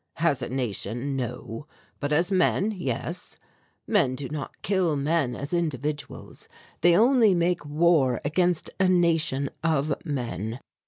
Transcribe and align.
"As 0.17 0.41
a 0.41 0.49
nation, 0.49 1.15
no, 1.15 1.67
but 1.99 2.11
as 2.11 2.31
men, 2.31 2.71
yes. 2.71 3.37
Men 3.85 4.15
do 4.15 4.27
not 4.29 4.59
kill 4.63 4.95
men 4.95 5.35
as 5.35 5.53
individuals, 5.53 6.47
they 6.81 6.97
only 6.97 7.35
make 7.35 7.63
war 7.67 8.19
against 8.25 8.71
a 8.79 8.87
nation 8.87 9.51
of 9.63 9.93
men. 10.03 10.59